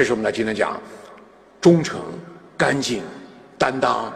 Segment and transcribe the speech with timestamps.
[0.00, 0.80] 这是我们来今天讲
[1.60, 2.00] 忠诚、
[2.56, 3.02] 干净、
[3.58, 4.10] 担当。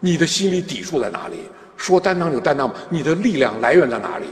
[0.00, 1.50] 你的心理底数在哪里？
[1.76, 4.24] 说担当就担当，你的力量来源在哪里？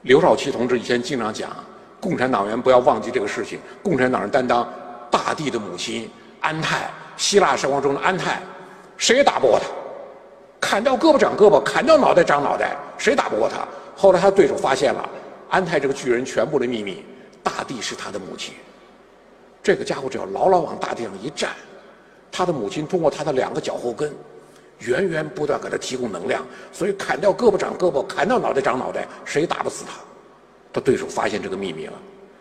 [0.00, 1.50] 刘少奇同志以前经常讲，
[2.00, 3.58] 共产党员不要忘记这个事情。
[3.82, 4.66] 共产党人担当
[5.10, 6.10] 大地的母亲
[6.40, 8.40] 安泰，希腊神话中的安泰，
[8.96, 9.66] 谁也打不过他。
[10.66, 13.68] 砍掉胳膊长胳膊，砍掉脑袋长脑袋，谁打不过他？
[13.94, 15.06] 后来他对手发现了
[15.50, 17.04] 安泰这个巨人全部的秘密，
[17.42, 18.54] 大地是他的母亲。
[19.62, 21.50] 这个家伙只要牢牢往大地上一站，
[22.32, 24.12] 他的母亲通过他的两个脚后跟。
[24.78, 29.92] 源源不断给他提供能量，所以砍掉胳膊长胳膊，砍掉脑袋长脑袋，谁打不死他？
[30.72, 31.92] 他对手发现这个秘密了，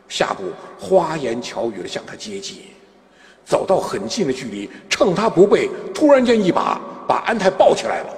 [0.08, 0.46] 下步
[0.80, 2.62] 花言巧语的向他接近，
[3.44, 8.14] 走到很近的距离，趁他不备，突然间一把把安泰抱起来了，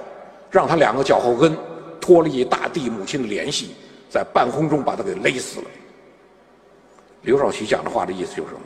[0.52, 1.58] 让他两个脚后跟
[2.00, 3.74] 脱离大地母亲的联系，
[4.08, 5.66] 在半空中把他给勒死了。
[7.22, 8.60] 刘少奇讲的话的意思就是什么？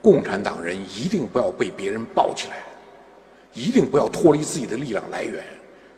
[0.00, 2.56] 共产党人一定不要被别人抱起来。
[3.54, 5.44] 一定不要脱离自己的力量来源，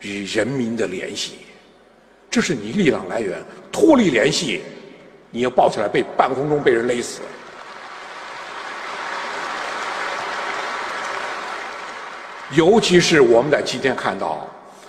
[0.01, 1.37] 与人民的联系，
[2.29, 3.41] 这是你力量来源。
[3.71, 4.61] 脱离联系，
[5.31, 7.21] 你要抱起来被半空中被人勒死。
[12.51, 14.45] 尤其是我们在今天看到，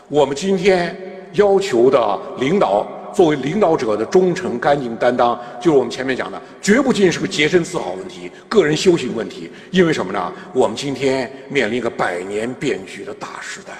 [0.08, 2.84] 我们今天要求的领导。
[3.16, 9.50] 作为领导者的忠诚、干净、担当，就是我们前面讲的，绝不仅是个洁身自好问题、个人修行问题。
[9.70, 10.30] 因为什么呢？
[10.52, 13.72] 我们今天面临一个百年变局的大时代，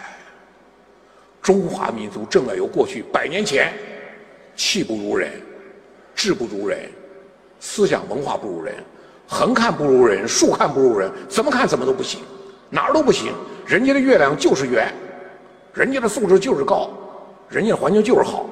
[1.42, 3.75] 中华民族正在由过去百年前
[4.57, 5.31] 气不如人、
[6.14, 6.91] 志不如人、
[7.61, 8.75] 思想文化不如人、
[9.29, 12.20] 横看不如人、竖看不如人，怎么看怎么都不行，
[12.70, 13.34] 哪儿都不行。
[13.67, 14.91] 人家的月亮就是圆，
[15.75, 16.89] 人家的素质就是高，
[17.51, 18.48] 人家的环境就是好。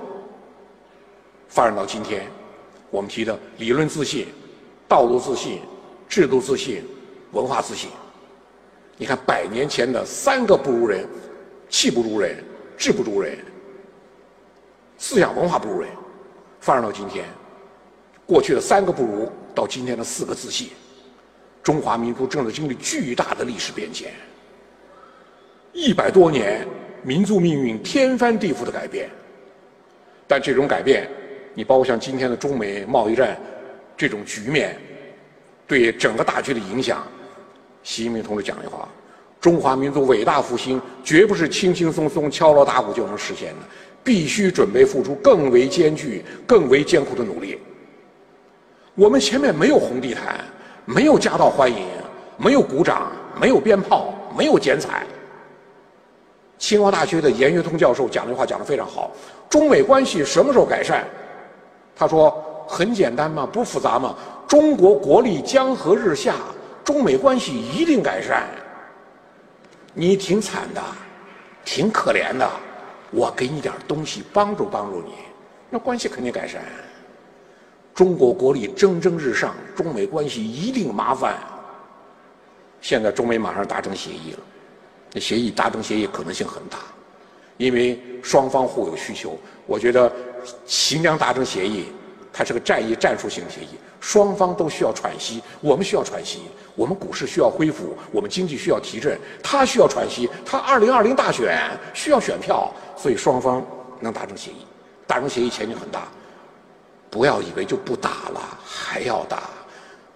[1.55, 2.27] 发展到今天，
[2.91, 4.27] 我们提的理论自信、
[4.89, 5.61] 道路自信、
[6.09, 6.83] 制度自信、
[7.31, 7.89] 文化自信。
[8.97, 11.07] 你看，百年前的三个不如人，
[11.69, 12.43] 气不如人，
[12.77, 13.39] 志不如人，
[14.99, 15.89] 思想文化不如人，
[16.59, 17.25] 发展到今天，
[18.27, 20.71] 过去的三个不如，到今天的四个自信，
[21.63, 24.13] 中华民族正在经历巨大的历史变迁。
[25.73, 26.67] 一百多年，
[27.05, 29.09] 民族命运天翻地覆的改变，
[30.27, 31.09] 但这种改变。
[31.55, 33.37] 你包括像今天的中美贸易战
[33.97, 34.77] 这种局面，
[35.67, 37.07] 对整个大局的影响，
[37.83, 38.89] 习近平同志讲一句话：
[39.41, 43.61] 中华民族伟大复兴绝不是轻轻松松敲锣打鼓就能实现的，
[44.03, 47.59] 必须准备付出更为艰巨、更为艰苦的努力。
[48.97, 50.45] 我们前面没有红地毯，
[50.85, 51.87] 没有夹道欢迎，
[52.37, 55.07] 没有鼓掌，没有鞭炮，没有剪彩。
[56.59, 59.13] 清华大学的严学通教授讲的话讲得非常好：
[59.51, 61.05] 中美关系什么时候改善？
[61.97, 64.15] 他说：“很简单嘛，不复杂嘛。
[64.49, 66.35] 中国国力江河日下，
[66.85, 68.47] 中美关系一定改善。
[69.93, 70.83] 你挺惨的，
[71.65, 72.51] 挺可怜的，
[73.11, 75.13] 我给你点东西帮助帮助你，
[75.71, 76.63] 那关系肯定改善。
[77.95, 81.37] 中国国力蒸蒸日上，中美关系一定麻烦。
[82.81, 84.39] 现在中美马上达成协议了，
[85.13, 86.77] 那协议达成协议可能性很大，
[87.57, 89.39] 因为双方互有需求。
[89.67, 90.13] 我觉得。”
[90.67, 91.87] 新疆达成协议，
[92.31, 96.41] 它是个战役战术性协议，双方都需要喘息，我们需要喘息，
[96.75, 101.59] 我们股市需要恢复，我们经济需要提振，他需要喘息，他二零二零大选
[101.95, 103.65] 需要选票，所以双方
[104.01, 104.67] 能达成协议，
[105.07, 106.09] 达成协议前景很大，
[107.09, 109.45] 不要以为就不打了，还要打。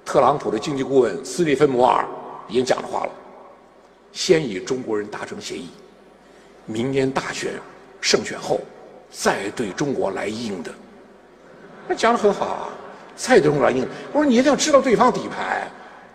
[0.05, 2.07] 特朗普的经济顾问斯蒂芬摩尔
[2.49, 3.11] 已经讲了话了，
[4.13, 5.71] 先以中国人达成协议，
[6.69, 7.51] 明年大选
[8.01, 8.61] 胜选后。
[9.11, 10.71] 再对中国来硬的，
[11.89, 12.69] 那讲的很好啊！
[13.17, 15.67] 再对中国来硬，我说你一定要知道对方底牌，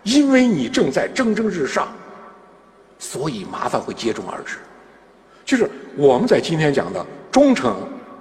[0.04, 1.88] 因为你正在蒸蒸日上，
[3.00, 4.58] 所以麻烦会接踵而至。
[5.44, 7.76] 就是我们在今天讲的忠诚、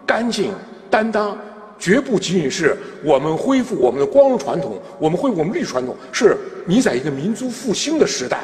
[0.08, 0.52] 干净、
[0.90, 1.38] 担当，
[1.78, 6.36] 绝不仅仅是我们恢复我们的光荣传统，我们恢复我们历史传统，是
[6.66, 8.40] 你在一个民族复兴的时代，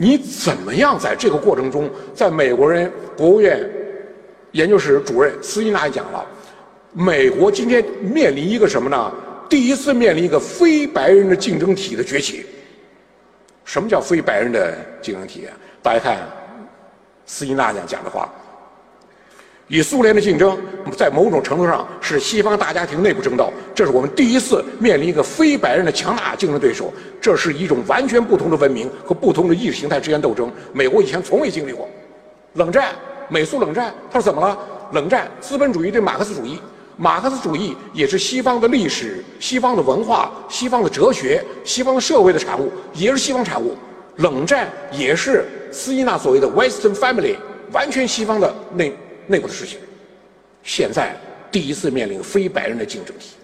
[0.00, 3.68] 你怎么样在这个过程中，在美国人国务院。
[4.52, 6.24] 研究室主任斯金纳讲了，
[6.92, 9.12] 美国今天面临一个什么呢？
[9.48, 12.46] 第一次面临一个非白人的竞争体的崛起。
[13.64, 15.46] 什么叫非白人的竞争体？
[15.82, 16.16] 大家看
[17.26, 18.32] 斯金纳讲讲的话，
[19.68, 20.58] 与苏联的竞争，
[20.96, 23.52] 在某种程度上是西方大家庭内部争斗。
[23.74, 26.92] 这是我们第一次面临一个非白人的强大竞争对手。
[27.20, 30.50] 这是一种完全不同的文明和不同的意识形态之间斗争。
[30.72, 31.88] 美国以前从未经历过，
[32.54, 32.90] 冷战。
[33.30, 34.58] 美苏冷战，他说怎么了？
[34.92, 36.58] 冷战，资本主义对马克思主义，
[36.96, 43.76] 马克思主义也是西方的历史、西方的文化、西方的哲学、西方社会的产物，也是西方产物。
[44.16, 47.36] 冷战也是斯金纳所谓的 Western Family，
[47.70, 48.96] 完全西方的内
[49.28, 49.78] 内部的事情。
[50.64, 51.14] 现在
[51.52, 53.36] 第一次面临非白人的竞争体。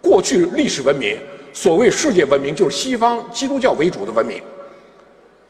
[0.00, 1.18] 过去历史文明，
[1.52, 4.40] 所谓世界文明，就是西方基督教为主的文明。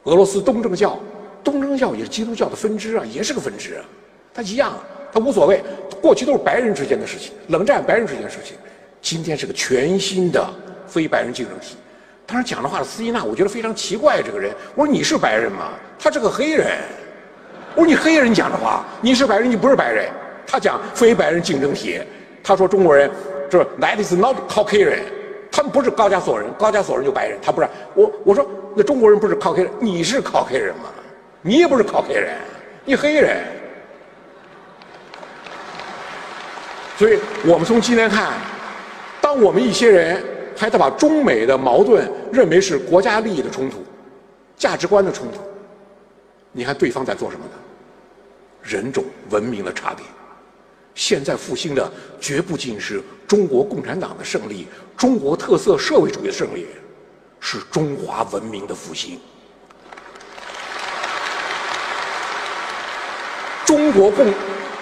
[0.04, 0.98] 俄罗斯东正教，
[1.44, 3.84] 东正教也是基督教的分支啊，也是个分支啊，
[4.32, 4.78] 它一样，
[5.12, 5.62] 它无所谓。
[6.00, 8.56] 过去都是白人之间的事情，冷战白人之间的事情，
[9.02, 10.48] 今天是个全新的
[10.86, 11.76] 非白人竞争体。
[12.24, 15.72] 当时讲的话，斯金纳我觉得非常奇怪，这个人，我说你是白人吗？
[15.98, 16.78] 他是个黑人。
[17.74, 20.08] 我说你黑人讲的话，你是白人，你不是白人。
[20.46, 22.00] 他讲非白人竞争体，
[22.42, 23.10] 他说中国人
[23.50, 25.00] 就是 that is not Caucasian，
[25.52, 27.68] 他们不是高加索人，高加索人就白人，他不是。
[27.94, 30.90] 我我说那中国人不是 Caucasian，你是 Caucasian 吗？
[31.42, 32.38] 你也不是 Caucasian，
[32.84, 33.44] 你黑人。
[36.96, 38.32] 所以我们从今天看，
[39.20, 40.20] 当我们一些人
[40.56, 43.84] 还在把中美的矛盾认为是国家利益的冲突、
[44.56, 45.40] 价值观的冲突，
[46.52, 47.52] 你看对方在做什么呢？
[48.62, 50.04] 人种文明的差别。
[50.94, 51.90] 现在复兴的
[52.20, 54.66] 绝不仅是中国共产党的胜利，
[54.96, 56.66] 中国特色社会主义的胜利，
[57.40, 59.18] 是中华文明的复兴。
[63.64, 64.34] 中国共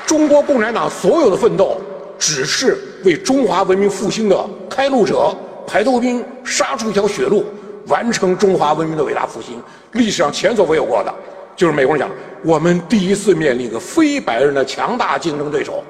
[0.06, 1.80] 中国共产党所有的奋斗。
[2.19, 5.36] 只是为中华文明复兴的开路者、
[5.66, 7.44] 排头兵，杀出一条血路，
[7.88, 9.62] 完成中华文明的伟大复兴。
[9.92, 11.14] 历史上前所未有过的，
[11.56, 12.14] 就是美国人讲，
[12.44, 15.82] 我们第一次面临一个非白人的强大竞争对手，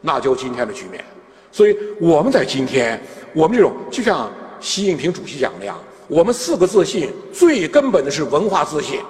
[0.00, 1.02] 那就今天的局面。
[1.50, 3.00] 所以我们在今天，
[3.32, 4.30] 我们这种就像
[4.60, 5.76] 习近平主席讲那样，
[6.06, 9.00] 我们四个自信，最根本的是文化自信，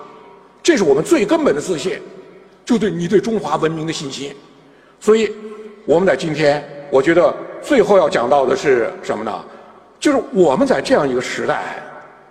[0.63, 2.01] 这是我们最根本的自信，
[2.65, 4.33] 就对你对中华文明的信心。
[5.01, 5.31] 所以。
[5.89, 7.33] 我们在今天，我觉得
[7.63, 9.45] 最后要讲到的是什么呢？
[10.01, 11.77] 就是我们在这样一个时代，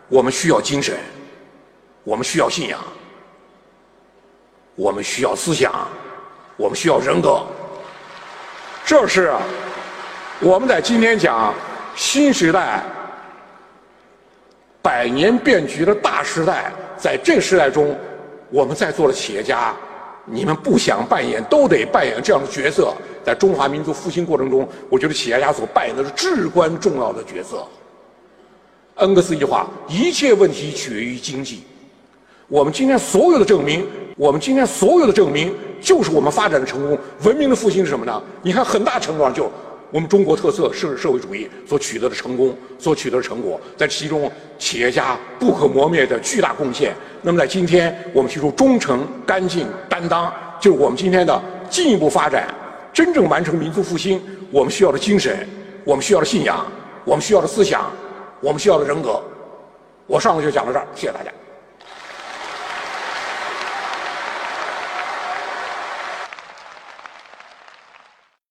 [0.10, 0.94] 我们需要精神，
[2.04, 2.78] 我们需要信仰，
[4.76, 5.88] 我们需要思想，
[6.58, 7.42] 我们需要人格。
[8.86, 9.34] 这是
[10.40, 11.54] 我们在今天讲
[11.96, 12.84] 新时代、
[14.82, 17.98] 百年变局的大时代，在这个时代中，
[18.50, 19.74] 我们在座的企业家。
[20.28, 22.92] 你们不想扮演，都得扮演这样的角色。
[23.24, 27.64] 在中华民族复兴过程中，我觉得企业家所扮演的是至关重要的角色。
[28.96, 31.64] 恩格斯一句话：一切问题取决于经济。
[32.48, 33.86] 我们今天所有的证明，
[34.18, 38.22] 我们今天所有的证明，就是我们发展的成功、文明的复兴是什么呢？
[38.44, 39.52] 你看，很大程度上就。
[39.92, 46.94] 我们中国特色社社会主义所取得的成功，所取得的成果，在其中企业家不可磨灭的巨大贡献。
[47.22, 52.54] 那么，在今天我们提出忠诚、干净、担当，就是我们今天的进一步发展、
[52.92, 54.22] 真正完成民族复兴
[54.52, 55.48] 我们需要的精神，
[55.86, 56.66] 我们需要的信仰，
[57.06, 57.90] 我们需要的思想，
[58.42, 59.22] 我们需要的人格。
[60.08, 61.32] 我上午就讲到这儿，谢谢大家。